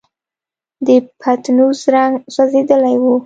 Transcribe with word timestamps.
د 0.85 0.87
پتنوس 1.19 1.79
رنګ 1.93 2.13
سوځېدلی 2.33 2.95
و. 3.01 3.03